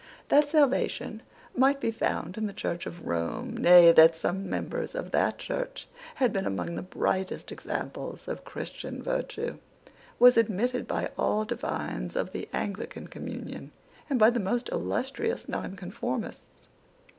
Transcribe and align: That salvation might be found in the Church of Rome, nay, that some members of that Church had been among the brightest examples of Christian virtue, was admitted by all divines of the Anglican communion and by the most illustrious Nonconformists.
That 0.29 0.49
salvation 0.49 1.21
might 1.55 1.79
be 1.79 1.91
found 1.91 2.35
in 2.35 2.47
the 2.47 2.53
Church 2.53 2.87
of 2.87 3.05
Rome, 3.05 3.55
nay, 3.55 3.91
that 3.91 4.15
some 4.15 4.49
members 4.49 4.95
of 4.95 5.11
that 5.11 5.37
Church 5.37 5.87
had 6.15 6.33
been 6.33 6.47
among 6.47 6.73
the 6.73 6.81
brightest 6.81 7.51
examples 7.51 8.27
of 8.27 8.43
Christian 8.43 9.03
virtue, 9.03 9.59
was 10.17 10.37
admitted 10.37 10.87
by 10.87 11.11
all 11.19 11.45
divines 11.45 12.15
of 12.15 12.31
the 12.31 12.49
Anglican 12.51 13.09
communion 13.09 13.69
and 14.09 14.17
by 14.17 14.31
the 14.31 14.39
most 14.39 14.69
illustrious 14.71 15.47
Nonconformists. 15.47 16.65